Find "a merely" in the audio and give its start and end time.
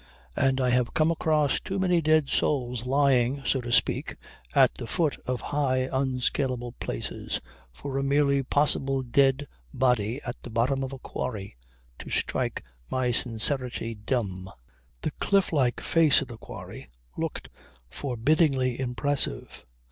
7.99-8.41